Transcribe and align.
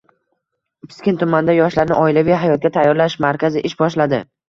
Piskent 0.85 1.21
tumanida 1.25 1.57
yoshlarni 1.59 1.97
oilaviy 2.07 2.39
hayotga 2.47 2.75
tayyorlash 2.81 3.21
markazi 3.31 3.69
ish 3.73 3.81
boshladi 3.87 4.27